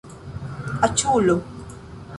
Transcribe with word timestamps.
aĉulo 0.87 1.37